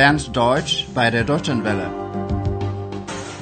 [0.00, 1.88] lernt Deutsch bei der Deutschen Welle.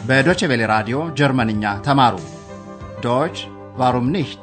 [0.08, 2.14] በዶቼ ቬለ ራዲዮ ጀርመንኛ ተማሩ።
[3.04, 3.36] ዶች
[3.80, 4.42] ዋሩም ኒሽት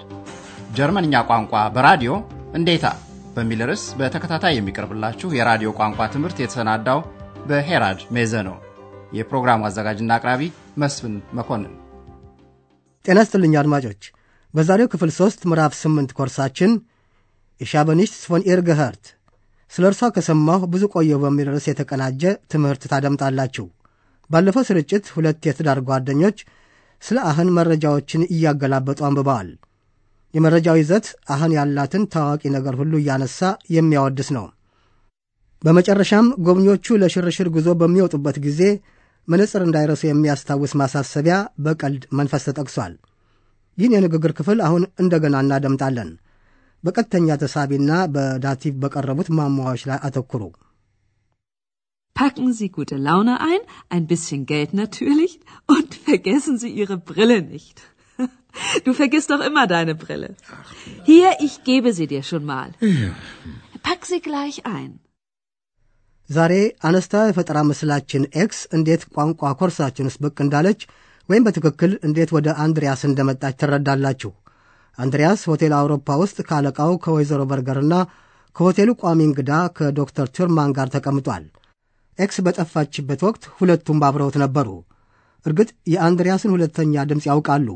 [0.77, 2.11] ጀርመንኛ ቋንቋ በራዲዮ
[2.59, 2.85] እንዴታ
[3.35, 6.99] በሚል ርዕስ በተከታታይ የሚቀርብላችሁ የራዲዮ ቋንቋ ትምህርት የተሰናዳው
[7.49, 8.55] በሄራድ ሜዘ ነው።
[9.17, 10.41] የፕሮግራሙ አዘጋጅና አቅራቢ
[10.83, 11.73] መስፍን መኮንን።
[13.05, 14.01] ጤና ይስጥልኝ አድማጮች።
[14.53, 16.71] በዛሬው ክፍል ሦስት ምዕራፍ ስምንት ኮርሳችን
[17.61, 18.61] የሻበኒሽት ፎን ኢር
[19.75, 22.21] ስለ እርሷ ከሰማሁ ብዙ ቆየሁ በሚል ርዕስ የተቀናጀ
[22.51, 23.65] ትምህርት ታደምጣላችሁ።
[24.29, 26.37] ባለፈው ስርጭት ሁለት የትዳር ጓደኞች
[27.03, 29.49] ስለ አህን መረጃዎችን እያገላበጡ አንብበዋል።
[30.33, 33.39] የመረጃው ይዘት አህን ያላትን ታዋቂ ነገር ሁሉ እያነሳ
[33.75, 34.45] የሚያወድስ ነው።
[35.63, 38.61] በመጨረሻም ጎብኚዎቹ ለሽርሽር ጉዞ በሚወጡበት ጊዜ
[39.27, 41.35] መነጽር እንዳይረሱ የሚያስታውስ ማሳሰቢያ
[41.65, 42.93] በቀልድ መንፈስ ተጠቅሷል።
[43.77, 46.09] ይህን የንግግር ክፍል አሁን እንደገና እናደምጣለን።
[46.84, 50.42] በቀጥተኛ ተሳቢና በዳቲቭ በቀረቡት ማሟዎች ላይ አተኩሩ።
[52.16, 55.32] Packen Sie gute Laune ein, ein bisschen Geld natürlich
[55.68, 57.76] und vergessen Sie Ihre Brille nicht.
[58.84, 60.30] Du vergisst doch immer deine Brille.
[61.04, 62.68] Hier, ich gebe sie dir schon mal.
[63.82, 64.90] Pack sie gleich ein.
[66.30, 66.52] ዛሬ
[66.88, 70.80] አነስታ የፈጠራ ምስላችን ኤክስ እንዴት ቋንቋ ኮርሳችን ውስጥ ብቅ እንዳለች
[71.28, 74.30] ወይም በትክክል እንዴት ወደ አንድሪያስ እንደመጣች ትረዳላችሁ።
[74.97, 77.93] አንድሪያስ ሆቴል አውሮፓ ውስጥ ከአለቃው ከወይዘሮ በርገርና
[78.55, 81.45] ከሆቴሉ ቋሚ እንግዳ ከዶክተር ቱርማን ጋር ተቀምጧል።
[82.19, 84.69] ኤክስ በጠፋችበት ወቅት ሁለቱም አብረውት ነበሩ።
[85.45, 87.67] እርግጥ የአንድሪያስን ሁለተኛ ድምፅ ያውቃሉ።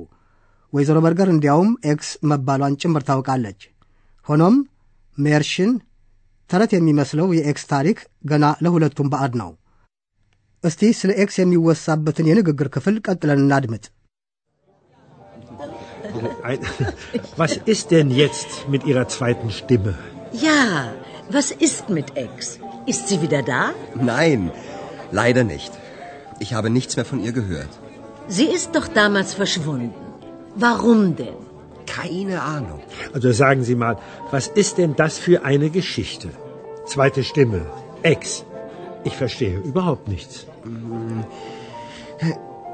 [0.73, 3.61] ወይዘሮ በርገር እንዲያውም ኤክስ መባሏን ጭምር ታውቃለች።
[4.27, 4.55] ሆኖም
[5.17, 5.71] ሜርሽን
[6.49, 7.97] ተረት የሚመስለው የኤክስ ታሪክ
[8.31, 9.49] ገና ለሁለቱም ባዕድ ነው።
[10.63, 13.83] እስቲ ስለ ኤክስ የሚወሳበትን የንግግር ክፍል ቀጥለን እናድምጥ።
[17.37, 19.97] Was ist denn jetzt mit Ihrer zweiten Stimme?
[20.31, 20.93] Ja,
[21.29, 22.59] was ist mit Ex?
[22.85, 23.71] Ist sie wieder da?
[23.95, 24.51] Nein,
[25.11, 25.71] leider nicht.
[26.39, 27.69] Ich habe nichts mehr von ihr gehört.
[28.27, 29.93] Sie ist doch damals verschwunden.
[30.55, 31.35] Warum denn?
[31.85, 32.81] Keine Ahnung.
[33.13, 33.97] Also sagen Sie mal,
[34.31, 36.29] was ist denn das für eine Geschichte?
[36.85, 37.65] Zweite Stimme,
[38.03, 38.45] Ex.
[39.03, 40.45] Ich verstehe überhaupt nichts.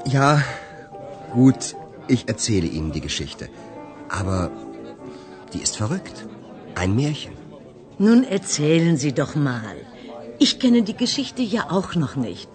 [0.06, 0.42] Ja,
[1.32, 1.76] gut,
[2.07, 3.45] ich erzähle Ihnen die Geschichte.
[4.19, 4.39] Aber
[5.53, 6.17] die ist verrückt.
[6.75, 7.35] Ein Märchen.
[7.99, 9.77] Nun erzählen Sie doch mal.
[10.39, 12.51] Ich kenne die Geschichte ja auch noch nicht.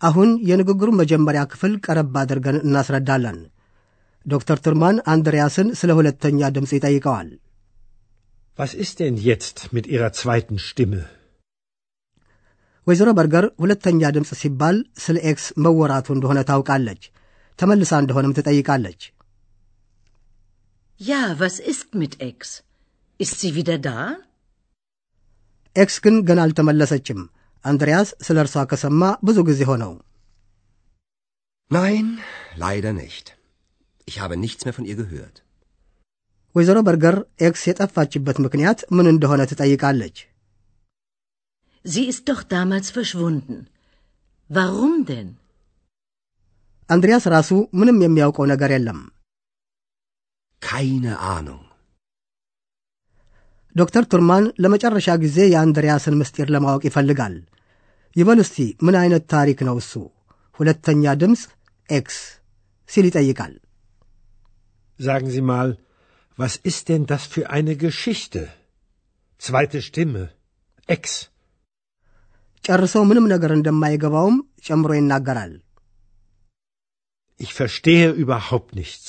[0.00, 3.38] አሁን የንግግሩን መጀመሪያ ክፍል ቀረብ አድርገን እናስረዳለን።
[4.26, 7.28] ዶክተር ቱርማን አንድሪያስን ስለ ሁለተኛ ድምፅ ይጠይቀዋል።
[8.58, 11.02] Was ist denn jetzt mit Ihrer zweiten Stimme?
[12.87, 17.03] ወይዘሮ በርገር ሁለተኛ ድምፅ ሲባል ስለ ኤክስ መወራቱ እንደሆነ ታውቃለች።
[17.59, 19.01] ተመልሳ እንደሆነም ትጠይቃለች።
[21.35, 22.39] was ist mit Ex?
[23.19, 23.97] Ist sie wieder da?
[25.75, 27.21] ኤክስ ግን ገና አልተመለሰችም።
[27.65, 29.93] አንድሪያስ ስለ እርሷ ከሰማ ብዙ ጊዜ ሆነው።
[31.71, 32.05] Nein,
[32.57, 33.25] leider nicht.
[34.07, 35.35] Ich habe nichts mehr von ihr gehört.
[36.55, 37.15] ወይዘሮ በርገር
[37.47, 40.17] ኤክስ የጠፋችበት ምክንያት ምን እንደሆነ ትጠይቃለች።
[41.84, 43.56] Sie ist doch damals verschwunden.
[44.50, 45.28] Warum denn?
[46.90, 49.00] አንድሪያስ ራሱ ምንም የሚያውቀው ነገር የለም።
[50.62, 51.64] Keine Ahnung.
[53.74, 57.34] ዶክተር ቱርማን ለመጨረሻ ጊዜ የአንድሪያስን ምስጢር ለማወቅ ይፈልጋል።
[58.16, 58.56] ይበል እስቲ
[58.86, 59.92] ምን አይነት ታሪክ ነው እሱ?
[60.58, 61.42] ሁለተኛ ድምፅ
[61.88, 62.18] ኤክስ
[62.90, 63.54] ሲል ይጠይቃል።
[64.98, 65.68] Sagen Sie mal,
[66.38, 68.40] was ist denn das für eine Geschichte?
[69.40, 70.24] Zweite Stimme,
[70.88, 71.04] Ex.
[72.64, 75.52] ጨርሰው ምንም ነገር እንደማይገባውም ጨምሮ ይናገራል።
[77.40, 79.06] Ich verstehe überhaupt nichts.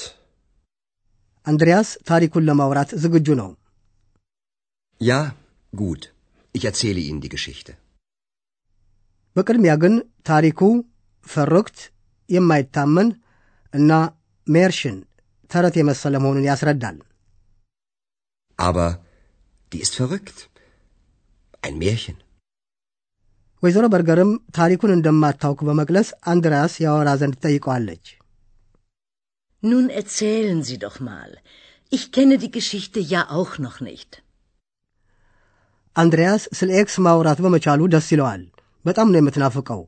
[1.46, 3.50] አንድሪያስ ታሪኩን ለማውራት ዝግጁ ነው።
[5.02, 5.20] Ja,
[5.74, 6.02] gut.
[6.56, 7.72] Ich erzähle Ihnen die Geschichte.
[9.36, 9.94] በቅድሚያ ግን
[10.30, 10.60] ታሪኩ
[11.28, 11.78] ፈርክት፣
[12.30, 13.10] የማይታመን
[13.74, 13.92] እና
[14.48, 14.98] ሜርሽን
[15.52, 16.98] ተረት የመሰለ መሆኑን ያስረዳል።
[18.60, 18.90] Aber
[19.72, 20.38] die ist verrückt.
[21.64, 22.18] Ein Märchen.
[23.65, 28.05] ወይዘሮ በርገርም ታሪኩን እንደማታውቅ በመግለጽ አንድሪያስ ያወራ ዘንድ ትጠይቀዋለች።
[29.63, 31.31] Nun erzählen Sie doch mal.
[31.93, 34.11] Ich kenne die Geschichte ja auch noch nicht.
[35.97, 38.43] አንድሪያስ ስለ ኤክስ ማውራት በመቻሉ ደስ ይለዋል።
[38.85, 39.81] በጣም ነው የምትናፍቀው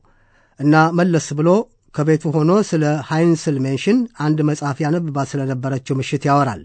[0.59, 1.49] እና መለስ ብሎ
[1.95, 6.63] ከቤቱ ሆኖ ስለ ሃይንስል ሜንሽን አንድ መጽሐፍ ያነብባት ስለነበረችው ምሽት ያወራል።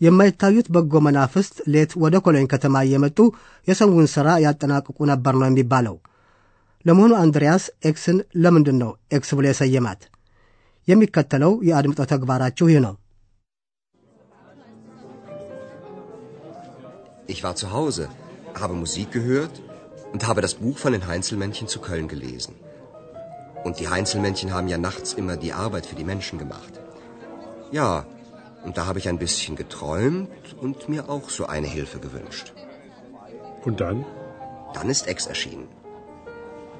[0.00, 3.18] የማይታዩት በጎ መናፍስት ሌት ወደ ኮሎኝ ከተማ እየመጡ
[3.68, 5.96] የሰውን ሥራ ያጠናቅቁ ነበር ነው የሚባለው።
[6.84, 10.02] ለመሆኑ አንድሪያስ ኤክስን ለምንድን ነው ኤክስ ብሎ የሰየማት?
[10.88, 12.94] የሚከተለው የአድምጦ ተግባራችሁ ይህ ነው።
[17.34, 18.04] Ich war zu Hause.
[18.56, 19.60] habe Musik gehört
[20.12, 22.54] und habe das Buch von den Heinzelmännchen zu Köln gelesen.
[23.64, 26.74] Und die Heinzelmännchen haben ja nachts immer die Arbeit für die Menschen gemacht.
[27.72, 28.04] Ja,
[28.63, 32.53] und da habe ich ein bisschen geträumt und mir auch so eine Hilfe gewünscht.
[33.63, 34.05] Und dann?
[34.73, 35.67] Dann ist Ex erschienen.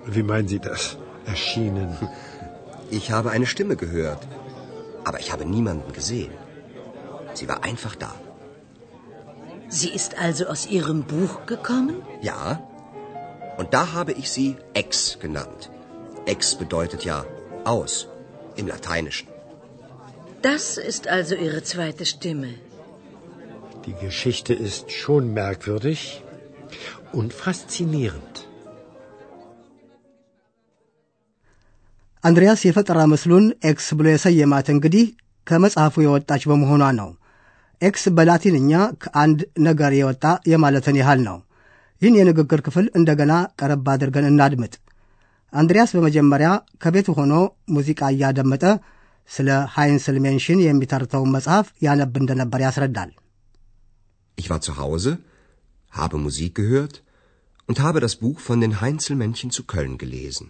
[0.06, 0.98] Wie meinen Sie das?
[1.26, 1.98] Erschienen?
[2.92, 4.28] Ich habe eine Stimme gehört,
[5.04, 6.32] aber ich habe niemanden gesehen.
[7.36, 8.16] Sie war einfach da.
[9.68, 12.02] Sie ist also aus Ihrem Buch gekommen?
[12.24, 12.68] Ja,
[13.60, 15.70] und da habe ich sie Ex genannt.
[16.26, 17.26] Ex bedeutet ja
[17.64, 18.08] aus
[18.56, 19.28] im Lateinischen.
[20.45, 22.51] Das ist also Ihre zweite Stimme.
[23.87, 26.01] Die Geschichte ist schon merkwürdig
[27.13, 28.35] und faszinierend.
[32.25, 35.05] አንድሪያስ የፈጠራ ምስሉን ኤክስ ብሎ የሰየማት እንግዲህ
[35.47, 37.09] ከመጽሐፉ የወጣች በመሆኗ ነው።
[37.83, 38.73] ኤክስ በላቲንኛ
[39.03, 40.23] ከአንድ ነገር የወጣ
[40.53, 41.37] የማለትን ያህል ነው።
[42.03, 44.75] ይህን የንግግር ክፍል እንደገና ቀረብ አድርገን እናድምጥ።
[45.53, 46.49] አንድሪያስ በመጀመሪያ
[46.83, 47.35] ከቤቱ ሆኖ
[47.77, 48.65] ሙዚቃ እያደመጠ
[49.31, 53.11] ስለ ሃይንስል ሜንሽን የሚተርተውን መጽሐፍ ያነብ እንደነበር ያስረዳል።
[54.39, 55.11] Ich war zu Hause,
[55.93, 56.95] habe Musik gehört
[57.69, 60.47] und habe das Buch von den Heinzelmännchen zu Köln gelesen.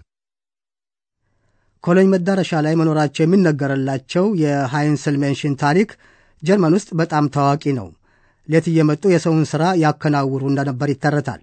[1.84, 5.90] ኮሎኝ መዳረሻ ላይ መኖራቸው የሚነገርላቸው የሃይንስል ሜንሽን ታሪክ
[6.42, 7.88] ጀርመን ውስጥ በጣም ታዋቂ ነው።
[8.48, 11.42] ሌት እየመጡ የሰውን ሥራ ያከናውሩ እንደነበር ይተረታል።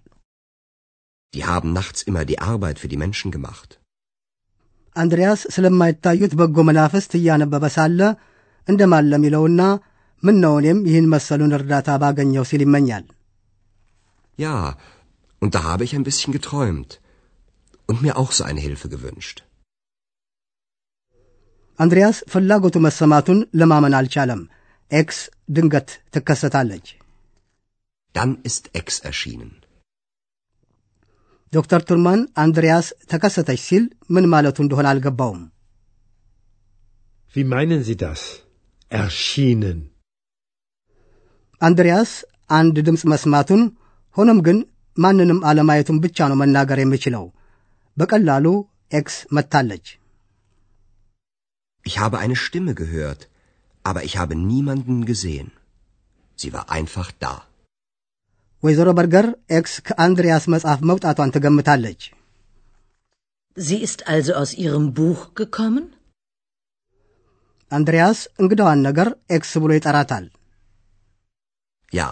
[1.34, 3.70] Die haben nachts immer die Arbeit für die Menschen gemacht.
[4.96, 8.00] አንድሪያስ ስለማይታዩት በጎ መናፍስት እያነበበ ሳለ
[8.68, 9.62] እንደማለም ይለውና
[10.24, 13.06] ምን ነው እኔም ይህን መሰሉን እርዳታ ባገኘው ሲል ይመኛል።
[14.38, 14.56] Ja,
[15.42, 16.92] und da habe ich ein bisschen geträumt
[17.90, 19.38] und mir auch so eine Hilfe gewünscht.
[21.80, 24.42] አንድሪያስ ፍላጎቱ መሰማቱን ለማመን አልቻለም።
[24.92, 25.20] ኤክስ
[25.56, 26.88] ድንገት ትከሰታለች።
[28.16, 29.52] Dann ist Ex erschienen.
[31.54, 33.84] ዶክተር ቱርማን አንድሪያስ ተከሰተች ሲል
[34.16, 35.42] ምን ማለቱ እንደሆነ አልገባውም።
[37.34, 38.22] Wie meinen Sie das?
[38.92, 39.80] Erschienen.
[41.62, 42.12] አንድሪያስ
[42.58, 43.62] አንድ ድምፅ መስማቱን
[44.18, 44.58] ሆኖም ግን
[44.98, 47.26] ማንንም አለማየቱን ብቻ ነው መናገር የሚችለው።
[47.98, 48.46] በቀላሉ
[48.92, 49.86] ኤክስ መጥታለች።
[51.86, 53.22] Ich habe eine Stimme gehört,
[53.86, 55.48] aber ich habe niemanden gesehen.
[56.40, 57.34] Sie war einfach da.
[58.64, 59.26] ወይዘሮ በርገር
[59.58, 62.02] ኤክስ ከአንድሪያስ መጽሐፍ መውጣቷን ትገምታለች።
[63.58, 65.86] Sie ist also aus Ihrem Buch gekommen?
[67.72, 70.26] አንድሪያስ እንግዳዋን ነገር ኤክስ ብሎ ይጠራታል።
[71.92, 72.10] Ja,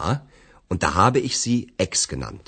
[0.72, 2.46] und da habe ich sie Ex genannt.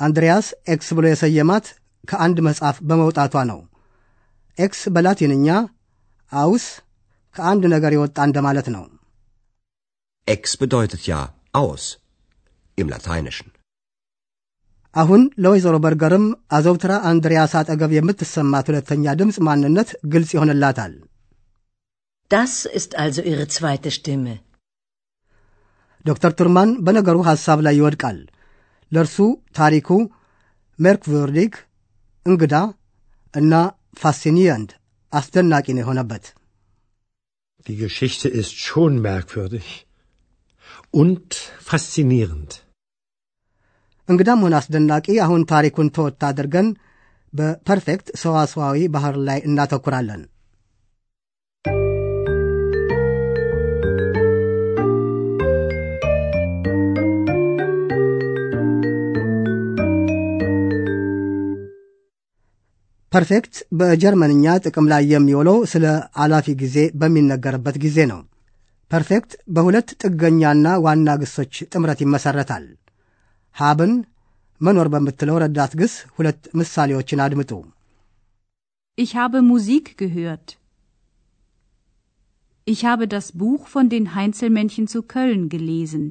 [0.00, 1.66] አንድሪያስ ኤክስ ብሎ የሰየማት
[2.08, 3.60] ከአንድ መጽሐፍ በመውጣቷ ነው።
[4.58, 5.48] ኤክስ በላቲንኛ
[6.32, 6.64] አውስ
[7.34, 8.84] ከአንድ ነገር የወጣ እንደማለት ነው።
[10.28, 11.20] Ex bedeutet ja
[11.54, 11.84] aus
[12.78, 13.48] im Lateinischen.
[14.94, 16.26] አሁን ለወይዘሮ በርገርም
[16.56, 20.92] አዘውትራ አንድሪያስ አጠገብ የምትሰማት ሁለተኛ ድምፅ ማንነት ግልጽ ይሆንላታል።
[22.30, 24.34] Das ist also Ihre zweite Stimme.
[26.04, 28.18] ዶክተር ቱርማን በነገሩ ሐሳብ ላይ ይወድቃል።
[28.92, 29.16] ለእርሱ
[29.58, 29.88] ታሪኩ
[30.78, 31.52] ሜርክቭርዲግ
[32.26, 32.54] እንግዳ
[33.34, 33.52] እና
[34.02, 34.70] ፋሲኒየንት
[35.12, 36.24] አስደናቂ ነው የሆነበት።
[37.66, 39.66] Die Geschichte ist schon merkwürdig
[41.02, 41.26] und
[41.68, 42.50] faszinierend.
[44.09, 46.67] እንግዳም ሆነ አስደናቂ አሁን ታሪኩን ተወት አድርገን
[47.33, 50.21] በፐርፌክት ሰዋሰዋዊ ባህር ላይ እናተኩራለን።
[63.11, 65.85] ፐርፌክት በጀርመንኛ ጥቅም ላይ የሚውለው ስለ
[66.23, 68.19] አላፊ ጊዜ በሚነገርበት ጊዜ ነው።
[68.91, 72.65] ፐርፌክት በሁለት ጥገኛና ዋና ግሶች ጥምረት ይመሰረታል።
[73.55, 73.93] ሀብን
[74.61, 77.51] መኖር በምትለው ረዳት ግስ ሁለት ምሳሌዎችን አድምጡ።
[78.97, 80.47] Ich habe Musik gehört.
[82.67, 86.03] Ich habe das Buch von den Heinzelmännchen zu Köln gelesen.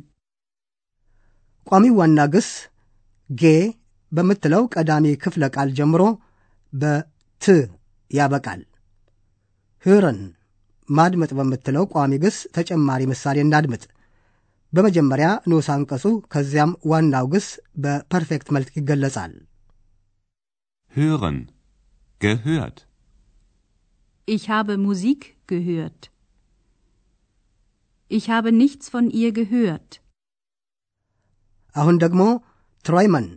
[1.66, 2.48] ቋሚው ዋና ግስ
[3.30, 3.44] ጌ
[4.12, 6.02] በምትለው ቀዳሚ ክፍለ ቃል ጀምሮ
[6.72, 7.46] በት
[8.10, 8.60] ያበቃል።
[9.84, 10.20] ህረን
[10.88, 13.82] ማድመጥ በምትለው ቋሚ ግስ ተጨማሪ ምሳሌ እናድምጥ።
[14.73, 17.47] በመጀመሪያ ንዑስ አንቀጹ ከዚያም ዋናው ግስ
[17.83, 19.33] በፐርፌክት መልክ ይገለጻል።
[20.93, 21.37] hören,
[22.21, 22.77] gehört,
[24.27, 26.01] Ich habe Musik gehört.
[28.11, 29.89] Ich habe nichts von ihr gehört.
[31.75, 32.21] አሁን ደግሞ
[32.85, 33.27] ትሮይመን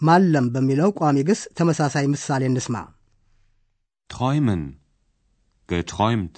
[0.00, 2.76] ማለም በሚለው ቋሚ ግስ ተመሳሳይ ምሳሌ እንስማ።
[4.10, 4.62] träumen,
[5.68, 6.36] geträumt,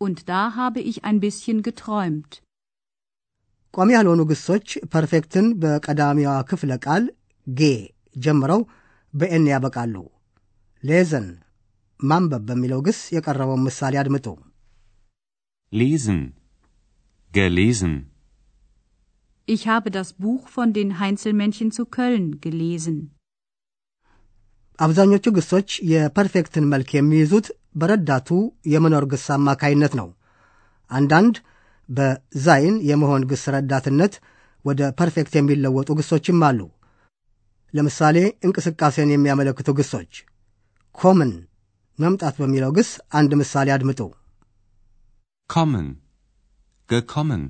[0.00, 2.30] Und da habe ich ein bisschen geträumt.
[3.75, 7.03] ቋሚ ያልሆኑ ግሶች ፐርፌክትን በቀዳሚዋ ክፍለ ቃል
[7.47, 7.61] ጌ
[8.25, 8.61] ጀምረው
[9.13, 9.95] በኤን ያበቃሉ።
[10.83, 11.27] ሌዘን
[11.99, 14.27] ማንበብ በሚለው ግስ የቀረበውን ምሳሌ አድምጡ።
[15.71, 16.19] lesen,
[17.31, 17.93] gelesen,
[19.47, 22.97] Ich habe das Buch von den Heinzelmännchen zu Köln gelesen.
[24.79, 28.29] አብዛኞቹ ግሶች የፐርፌክትን መልክ የሚይዙት በረዳቱ
[28.73, 30.07] የመኖር ግስ አማካይነት ነው።
[30.91, 31.35] አንዳንድ
[31.89, 34.13] በዛይን የመሆን ግስ ረዳትነት
[34.65, 36.59] ወደ ፐርፌክት የሚለወጡ ግሶችም አሉ።
[37.73, 40.13] ለምሳሌ እንቅስቃሴን የሚያመለክቱ ግሶች
[40.97, 41.31] ኮምን
[41.99, 42.89] መምጣት በሚለው ግስ
[43.19, 44.01] አንድ ምሳሌ አድምጡ።
[45.49, 45.87] kommen,
[46.89, 47.41] gekommen,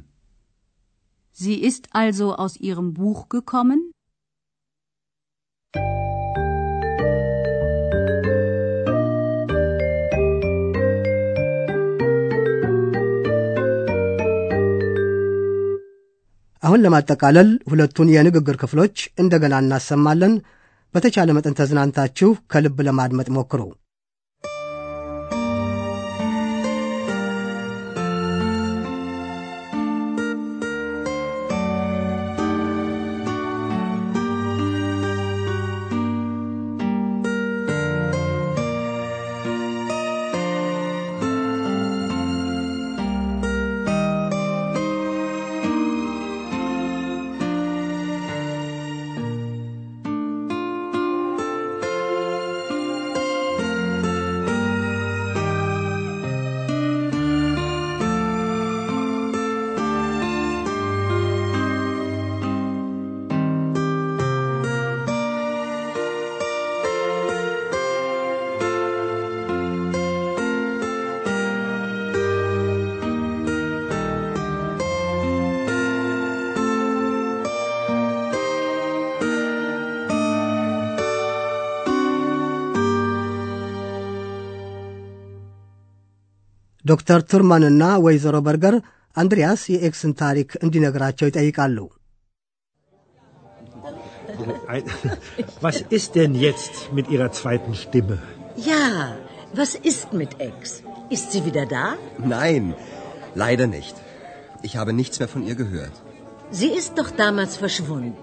[1.38, 3.80] Sie ist also aus ihrem Buch gekommen?
[16.66, 20.34] አሁን ለማጠቃለል ሁለቱን የንግግር ክፍሎች እንደገና እናሰማለን።
[20.96, 23.62] በተቻለ መጠን ተዝናንታችሁ ከልብ ለማድመጥ ሞክሩ።
[86.85, 88.75] ዶክተር ቱርማንና ወይዘሮ በርገር
[89.17, 91.79] አንድሪያስ የኤክስን ታሪክ እንዲነግራቸው ይጠይቃሉ።
[94.75, 94.91] Ein-
[95.61, 98.17] Was ist denn jetzt mit Ihrer zweiten Stimme?
[98.71, 98.85] Ja,
[99.55, 100.61] was ist mit Ex?
[101.09, 101.85] Ist sie wieder da?
[102.35, 102.65] Nein,
[103.35, 103.97] leider nicht.
[104.63, 105.97] Ich habe nichts mehr von ihr gehört.
[106.53, 108.17] Sie ist doch damals verschwunden.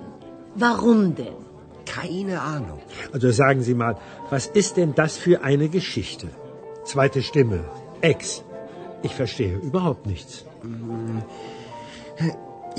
[0.56, 1.38] Warum denn?
[1.98, 2.80] Keine Ahnung.
[3.14, 3.94] Also sagen Sie mal,
[4.30, 6.28] was ist denn das für eine Geschichte?
[6.86, 7.60] Zweite Stimme.
[8.04, 8.20] Ex.
[9.08, 10.46] Ich verstehe überhaupt nichts.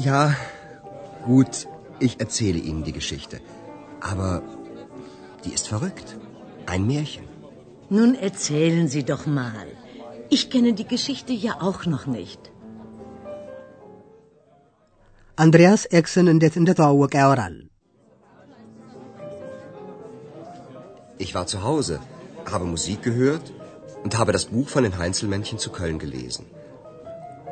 [0.08, 0.34] Ja,
[1.24, 1.54] gut,
[2.06, 3.40] ich erzähle Ihnen die Geschichte.
[4.00, 4.42] Aber
[5.44, 6.08] die ist verrückt.
[6.66, 7.26] Ein Märchen.
[7.88, 9.68] Nun erzählen Sie doch mal.
[10.28, 12.40] Ich kenne die Geschichte ja auch noch nicht.
[15.42, 17.56] አንድሪያስ ኤክስን እንዴት እንደተዋወቀ ያወራል።
[21.24, 21.94] Ich war zu Hause,
[22.52, 23.46] habe Musik gehört
[24.03, 26.45] und habe das Buch von den Heinzelmännchen zu Köln gelesen.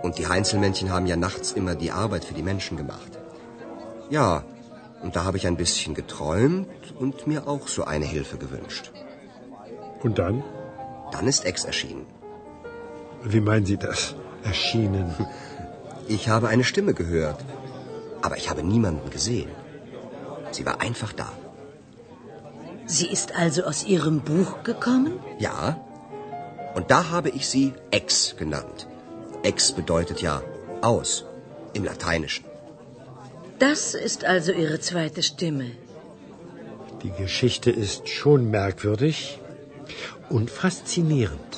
[0.04, 3.20] Und die Heinzelmännchen haben ja nachts immer die Arbeit für die Menschen gemacht.
[4.10, 4.44] Ja,
[5.04, 8.92] und da habe ich ein bisschen geträumt und mir auch so eine Hilfe gewünscht.
[10.04, 10.44] Und dann?
[11.12, 12.06] Dann ist Ex erschienen.
[13.24, 14.16] Wie meinen Sie das?
[14.44, 15.16] Erschienen.
[16.08, 17.46] Ich habe eine Stimme gehört,
[18.22, 19.50] aber ich habe niemanden gesehen.
[20.52, 21.32] Sie war einfach da.
[22.86, 25.20] Sie ist also aus Ihrem Buch gekommen?
[25.40, 25.80] Ja,
[26.75, 28.79] und da habe ich sie Ex genannt.
[29.43, 30.35] Ex bedeutet ja
[30.83, 31.11] aus
[31.73, 32.45] im Lateinischen.
[33.61, 35.69] Das ist also Ihre zweite Stimme.
[37.03, 39.19] Die Geschichte ist schon merkwürdig
[40.31, 41.53] und faszinierend.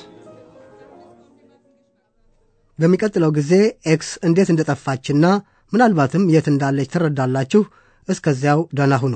[2.79, 3.53] በሚቀጥለው ጊዜ
[3.93, 5.25] ኤክስ እንዴት እንደጠፋችና
[5.73, 7.63] ምናልባትም የት እንዳለች ትረዳላችሁ።
[8.07, 9.15] እስከዚያው ደህና ሁኑ።